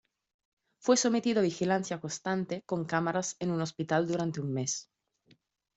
[0.79, 4.89] Fue sometido a vigilancia constante con cámaras en un hospital durante un mes.